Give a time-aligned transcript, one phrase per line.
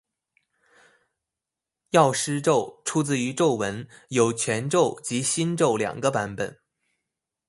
[1.91, 6.57] 药师咒出自于咒文有全咒及心咒两个版本。